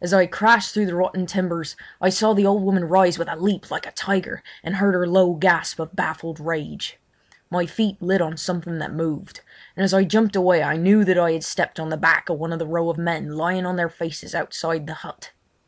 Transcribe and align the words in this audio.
As 0.00 0.12
I 0.14 0.26
crashed 0.26 0.72
through 0.72 0.86
the 0.86 0.94
rotten 0.94 1.26
timbers 1.26 1.74
I 2.00 2.08
saw 2.08 2.32
the 2.34 2.46
old 2.46 2.62
woman 2.62 2.84
rise 2.84 3.18
with 3.18 3.28
a 3.28 3.34
leap 3.34 3.68
like 3.68 3.84
a 3.84 3.90
tiger 3.90 4.44
and 4.62 4.76
heard 4.76 4.94
her 4.94 5.08
low 5.08 5.32
gasp 5.32 5.80
of 5.80 5.96
baffled 5.96 6.38
rage. 6.38 7.00
My 7.50 7.66
feet 7.66 8.00
lit 8.00 8.20
on 8.22 8.36
something 8.36 8.78
that 8.78 8.92
moved, 8.92 9.40
and 9.74 9.82
as 9.82 9.92
I 9.92 10.04
jumped 10.04 10.36
away 10.36 10.62
I 10.62 10.76
knew 10.76 11.04
that 11.04 11.18
I 11.18 11.32
had 11.32 11.42
stepped 11.42 11.80
on 11.80 11.88
the 11.90 11.96
back 11.96 12.28
of 12.28 12.38
one 12.38 12.52
of 12.52 12.60
the 12.60 12.64
row 12.68 12.88
of 12.88 12.96
men 12.96 13.30
lying 13.32 13.66
on 13.66 13.74
their 13.74 13.88
faces 13.88 14.36
outside 14.36 14.86
the 14.86 14.94
hut. 15.02 15.32